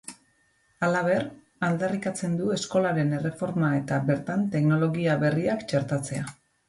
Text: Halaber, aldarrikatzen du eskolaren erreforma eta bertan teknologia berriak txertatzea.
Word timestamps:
Halaber, 0.85 1.25
aldarrikatzen 1.67 2.33
du 2.39 2.49
eskolaren 2.55 3.13
erreforma 3.19 3.69
eta 3.81 4.01
bertan 4.09 4.49
teknologia 4.57 5.19
berriak 5.25 5.67
txertatzea. 5.75 6.27